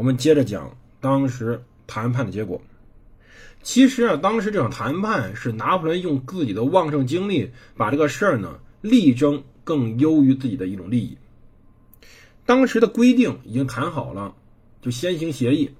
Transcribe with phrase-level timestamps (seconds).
[0.00, 2.58] 我们接着讲当时谈判的结果。
[3.62, 9.42] 其实啊，当时这场谈判是拿破仑用自己的旺盛精力，把这个事儿呢力争。
[9.62, 11.16] 更优于自己的一种利益。
[12.44, 14.34] 当时的规定已经谈好了，
[14.80, 15.70] 就先行协议。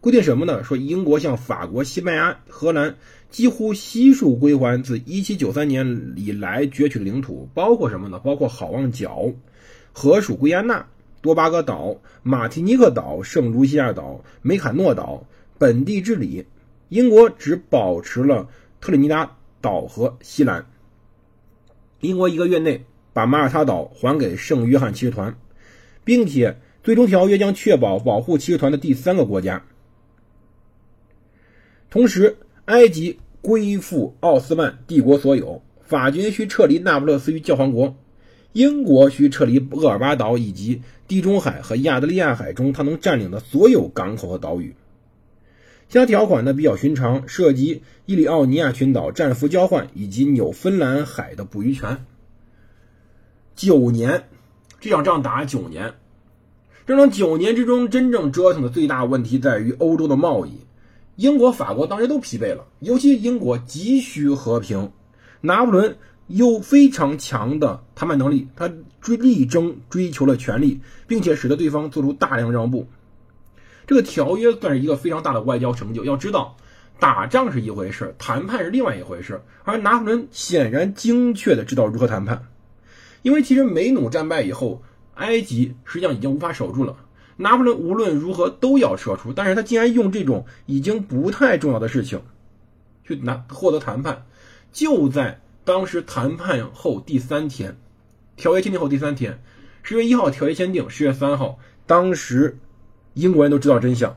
[0.00, 0.64] 规定什么呢？
[0.64, 2.96] 说英国向法国、西班牙、荷兰
[3.30, 8.18] 几乎悉数归还自1793年以来攫取的领土，包括什么呢？
[8.18, 9.32] 包括好望角、
[9.92, 10.84] 荷属圭亚那、
[11.26, 15.26] 多巴哥岛、马提尼克岛、圣卢西亚岛、梅坎诺岛。
[15.58, 16.46] 本地治理，
[16.88, 18.48] 英国只保持了
[18.80, 20.64] 特立尼达岛和西兰。
[22.00, 22.86] 英国一个月内。
[23.12, 25.38] 把马耳他岛还给圣约翰骑士团，
[26.04, 29.64] 并且最终条约将确保保护骑士团的第三个国家。
[31.88, 37.96] 同时，埃及归附奥斯曼帝国所有，法军需撤离那不勒斯与教皇国，
[38.56, 44.74] 英国需撤离厄尔巴岛以及地中海和亚得里亚海中他能占领的所有港口和岛屿。
[45.90, 52.06] 其他条款呢比较寻常，涉及伊里奥尼亚群岛战俘交换以及纽芬兰海的捕鱼权。
[53.54, 54.24] 九年，
[54.80, 55.92] 这场仗打九年，
[56.86, 60.52] 这场九年之中，真正折腾的最大问题在于欧洲的贸易。
[61.16, 64.92] 英国、法国当时都疲惫了，尤其英国急需和平，
[65.42, 72.88] 拿破仑有非常强的谈判能力，他追力争追求了权力，并且使得对方做出大量让步。
[73.86, 76.04] 这个条约算是一个非常大的外交成就。
[76.04, 76.56] 要知道，
[76.98, 82.46] 打仗是一回事，谈判是另外一回事，而拿破仑显然精确的知道如何谈判。
[83.22, 84.82] 因为其实梅努战败以后，
[85.14, 86.96] 埃及实际上已经无法守住了。
[87.36, 92.22] 拿破仑无论如何都要撤出，但是他竟然用这种已经不太重要的事情
[93.04, 94.26] 去拿获得谈判。
[94.72, 97.76] 就在当时谈判后第三天，
[98.36, 99.42] 条约签订后第三天，
[99.82, 102.56] 十月一号条约签订，十月三号，当时
[103.14, 104.16] 英国人都知道真相，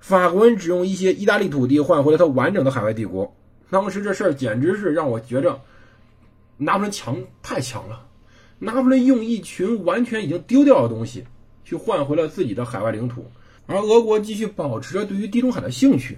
[0.00, 3.36] 法国人只用一些意大利土地换回了他完整的海外帝国。
[3.68, 5.60] 当时这事儿简直是让我觉着
[6.56, 8.06] 拿破仑强太强了。
[8.58, 11.26] 拿破仑用一群完全已经丢掉的东西，
[11.66, 13.30] 去换回了自己的海外领土，
[13.66, 16.16] 而俄国继续保持着对于地中海的兴趣。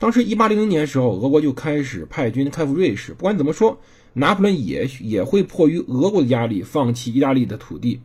[0.00, 3.12] 当时一八零零年时候，俄国就开始派军开赴瑞士。
[3.12, 3.78] 不管怎么说，
[4.14, 8.00] 拿破仑也许也会迫于俄国的压力，放弃意大利的土地，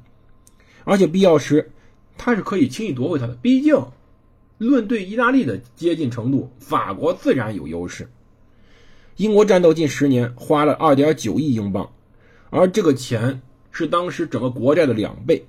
[0.84, 1.72] 而且必要时，
[2.18, 3.36] 他是可以轻易夺回他的。
[3.36, 3.82] 毕竟，
[4.58, 8.10] 论对意大利的接近程度，法国自然有优势。
[9.16, 11.90] 英国战斗近十年，花了二点九亿英镑。
[12.50, 13.42] 而这个钱
[13.72, 15.46] 是当时整个国债的两倍，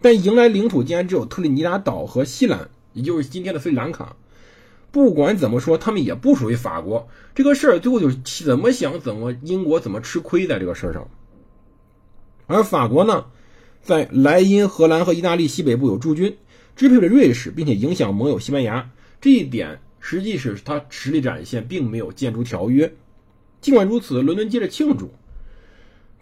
[0.00, 4.14] 但迎来领土竟然只有特立尼达岛和西兰，也就是今天的斯里兰卡。
[4.92, 7.08] 不管怎么说，他们也不属于法国。
[7.34, 11.08] 这个事儿最后就是怎么想怎么，英国怎么吃亏在这个事儿上。
[12.46, 13.24] 而法国呢，
[13.82, 16.36] 在莱茵、荷兰和意大利西北部有驻军，
[16.76, 18.90] 支配了瑞士，并且影响盟友西班牙。
[19.18, 22.92] 这一点实际是他实力展现，并没有建筑条约。
[23.62, 25.10] 尽管如此，伦敦接着庆祝。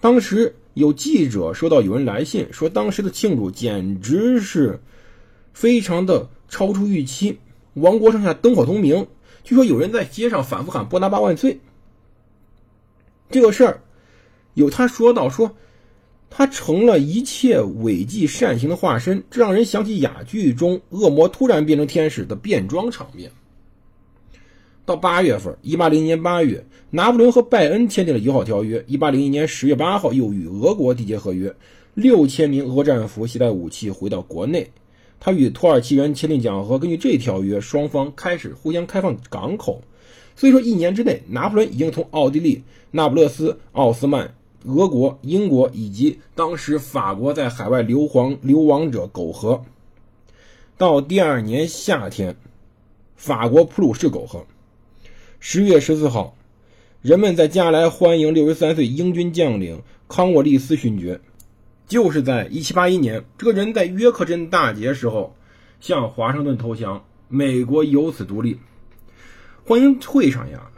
[0.01, 4.81] 当时有记者收到有人来信，说当时的庆祝简直是
[5.53, 7.39] 非常的超出预期，
[7.75, 9.07] 王国上下灯火通明。
[9.43, 11.61] 据说有人在街上反复喊“波拿巴万岁”。
[13.31, 13.83] 这个事儿
[14.55, 15.55] 有他说到说，
[16.29, 23.31] 他成了一切伪计善行的化身，这让人想起哑剧中恶魔突然变成天使的变装场面。
[24.85, 28.85] 到八月份，一八零一年八月，拿破仑和拜恩签订了友好条约。
[28.89, 31.55] 一八零一年十月八号，又与俄国缔结合约，
[31.95, 34.71] 六千名俄国战俘携带武器回到国内。
[35.21, 39.83] 他与土耳其人签订讲和，根据这条约，双方开始互相开放港口。
[40.35, 44.35] 所以说，一年之内，拿破仑已经从奥地利、那不勒斯、奥斯曼、
[44.65, 49.63] 俄国、英国以及当时法国在海外流亡流亡者苟合。
[50.79, 52.37] 到第二年夏天，
[53.15, 54.47] 法国普鲁士苟合。
[55.39, 56.35] 十月十四号，
[57.03, 61.21] 人们在加来欢迎六十三岁英军将领康沃利斯勋爵。
[61.91, 65.37] 就是在一七八一年，这个人在约克镇大捷时候
[65.81, 68.61] 向华盛顿投降，美国由此独立。
[69.65, 70.71] 欢迎会上呀，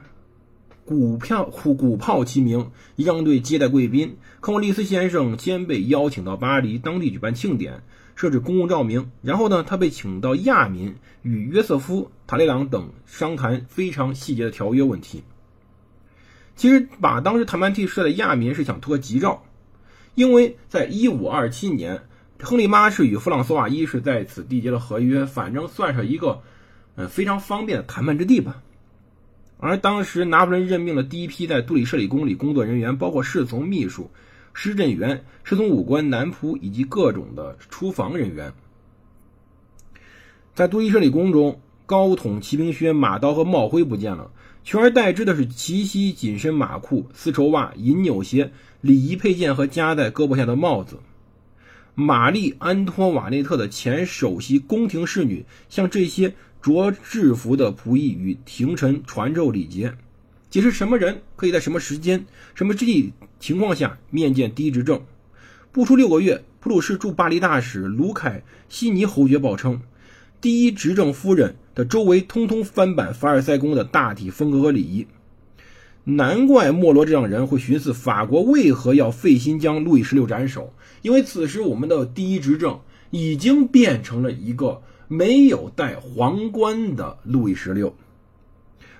[0.87, 4.17] 鼓票鼓鼓炮齐鸣，仪仗队接待贵宾。
[4.41, 7.82] 康沃利斯先生先被邀请到巴黎当地举办庆典，
[8.17, 9.11] 设置公共照明。
[9.20, 15.25] 然后呢，他被请到亚民与约瑟夫·塔列朗等商谈非常细节的条约问题。
[16.56, 19.43] 其实，把当时谈判替设的亚民是想托吉兆，
[20.14, 22.03] 因为在一五二七年，
[22.41, 26.43] 亨利八世与弗朗索瓦一世在此缔结了合约，反正算是一个
[26.97, 28.62] 嗯非常方便的谈判之地吧。
[29.59, 34.11] 而当时拿破仑任命了第一批在杜里舍里宫里工作人员，包括侍从、秘书、
[34.53, 38.53] 施政员、侍从武官、男仆以及各种的厨房人员。
[40.55, 44.32] 在杜里舍里宫中，高筒骑兵靴、马刀和帽徽不见了，
[44.64, 50.99] 取而代之的是齐膝紧身马裤、丝绸袜、银纽鞋、礼仪配件和夹在胳膊下的帽子。
[51.94, 56.34] 玛丽·安托瓦内特的前首席宫廷侍女向这些。
[56.62, 59.94] 着制服的仆役与廷臣传授礼节，
[60.49, 62.25] 解释什么人可以在什么时间、
[62.55, 65.02] 什么地情况下面见第一执政。
[65.73, 69.82] 不出六个月，普鲁士驻巴黎大使卢凯西尼侯爵报称，
[70.40, 75.08] 第一执政夫人的周围通通翻版凡尔赛宫的大体风格和礼仪。
[76.04, 80.72] 难怪莫罗这样人会寻思法国为何要费心将路易十六斩首，
[81.02, 84.82] 因为此时我们的第一执政已经变成了一个。
[85.08, 87.94] 没有戴皇冠的路易十六，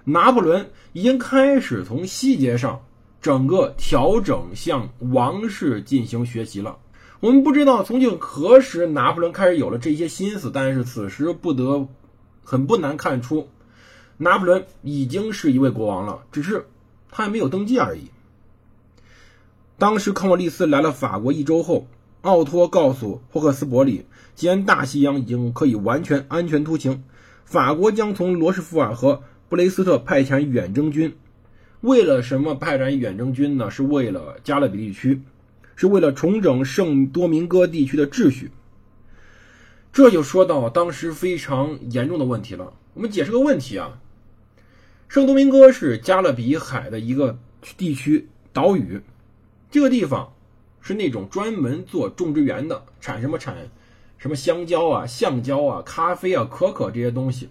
[0.05, 2.83] 拿破仑已经开始从细节上
[3.23, 6.77] 整个调整向王室进行学习了。
[7.21, 11.89] 我们不知道从今何时拿破仑开始有了这些心思，但是此时不得
[12.45, 13.49] 很不难看出，
[14.19, 16.67] 拿破仑已经是一位国王了，只是
[17.13, 18.11] 他还没有登基而已。
[19.79, 21.87] 当时康沃利斯来了法国一周后。
[22.23, 24.07] 奥托告诉霍克斯伯里，
[24.37, 27.03] 既然大西洋已经可以完全安全通行，
[27.45, 31.17] 法国将从罗什福尔和布雷斯特派遣远征军。
[31.81, 33.73] 为了什么派遣远征军呢？
[33.73, 35.21] 是为了加勒比地区，
[35.75, 38.53] 是为了重整圣多明戈地区的秩序。
[39.93, 42.73] 这就说到当时非常严重的问题了。
[42.95, 43.99] 我们解释个问题啊，
[45.13, 47.39] 圣多明戈是加勒比海的一个
[47.77, 48.99] 地区岛屿，
[49.71, 50.33] 这个地方。
[50.81, 53.55] 是那种专门做种植园的，产什么产，
[54.17, 57.51] 什么香蕉啊、橡胶啊、咖啡啊、可可这些东西。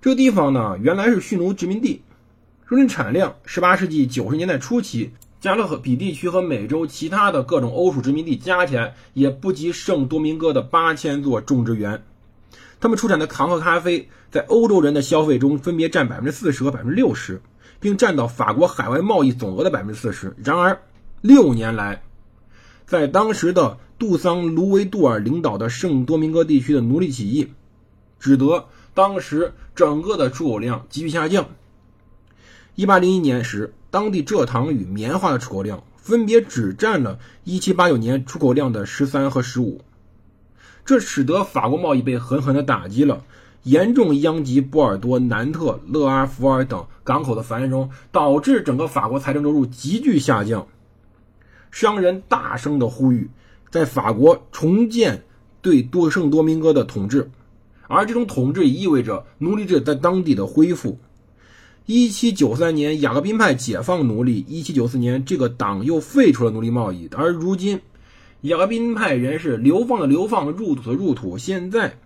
[0.00, 2.02] 这个地方呢，原来是蓄奴殖民地，
[2.66, 12.02] 说论产量，十八世纪九十年代初期，加勒比地区和美洲其他的各种欧属殖民地加起来，也不及圣多明戈的八千座种植园。
[12.82, 17.40] 他们出产的糖和咖啡，在欧洲人的消费中分别占百分之四十和百分之六十，
[17.78, 20.34] 并占到法国海外贸易总额的百分之四十。
[20.42, 20.82] 然而，
[21.20, 22.02] 六年来，
[22.84, 27.52] 在当时的杜桑·卢维杜尔领导的圣多明戈地区的奴隶起义，
[28.18, 28.64] 使得
[28.94, 31.50] 当时整个的出口量急剧下降。
[32.74, 39.78] 1801年时，当地蔗糖与棉花的出口量分别只占了1789年出口量的13和15，
[40.84, 43.24] 这使得法国贸易被狠狠地打击了，
[43.62, 50.66] 严重殃及波尔多、南特、勒阿弗尔等港口的繁荣，导致整个法国财政收入急剧下降。
[51.70, 53.30] 商人大声的呼吁，
[53.70, 55.22] 在法国重建
[55.60, 57.30] 对多圣多明戈的统治，
[57.88, 60.98] 而这种统治意味着奴隶制在当地的恢复。
[61.86, 67.08] 一七九三年，雅各宾派解放奴隶；一七九四年，这个党又废除了奴隶贸易。
[67.12, 67.80] 而如今，
[68.42, 71.38] 雅各宾派人士流放的流放，入土的入土。
[71.38, 71.96] 现在，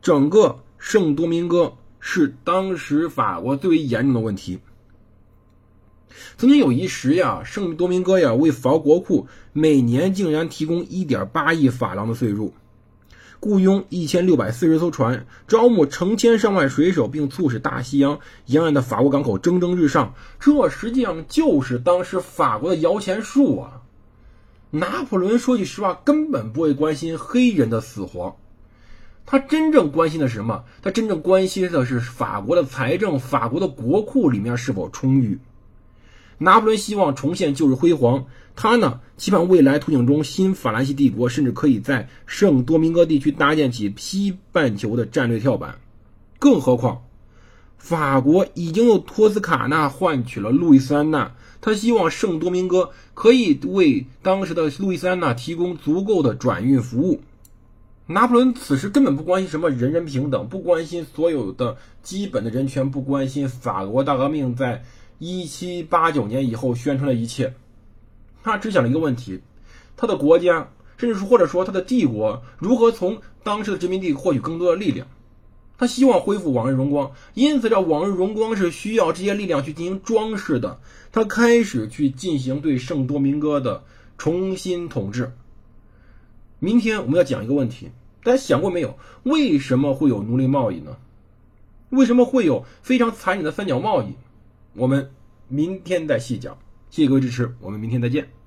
[0.00, 4.60] 整个圣多明戈是当时法国最为严重的问题。
[6.36, 12.54] 曾经有一时呀，圣多明戈呀为法国库每年竟然提供1.8亿法郎的税入，
[13.40, 20.14] 雇佣1640艘船，招募成千上万水手，并促使大西洋沿岸的法国港口蒸蒸日上。
[20.38, 23.82] 这实际上就是当时法国的摇钱树啊！
[24.70, 28.36] 拿破仑说句实话，根本不会关心黑人的死活，
[29.24, 30.64] 他真正关心的是什么？
[30.82, 35.38] 他真正关心的是法国的财政，法国的国库里面是否充裕。
[36.36, 45.78] 拿破仑希望重现旧日辉煌，他呢期盼未来图景中新法兰西帝国甚至可以在圣多明戈地区搭建起西半球的战略跳板。
[46.38, 47.02] 更何况，
[47.78, 57.22] 法国已经用托斯卡纳换取了路易斯安那，他希望圣多明戈可以为当时的路易斯安那提供足够的转运服务。
[58.06, 64.84] 拿破仑此时根本不关心什么人人平等，不关心所有的基本的人权，不关心法国大革命在。
[65.20, 67.52] 一七八九年以后宣传的一切，
[68.44, 69.40] 他只想了一个问题：
[69.96, 75.08] 他的国家，甚至说或者说他的帝国，如何从当时的殖民地获取更多的力量？
[75.78, 80.80] 他希望恢复往日荣光，因此这往日荣光是需要这些力量去进行装饰的。
[81.12, 83.84] 他开始去进行对圣多明戈的
[84.18, 85.32] 重新统治。
[86.58, 87.90] 明天我们要讲一个问题，
[88.24, 88.98] 大家想过没有？
[89.22, 90.96] 为什么会有奴隶贸易呢？
[91.90, 94.14] 为什么会有非常残忍的三角贸易？
[94.74, 95.12] 我们
[95.46, 96.58] 明天再细讲。
[96.90, 98.37] 谢谢各位支持，我们明天再见。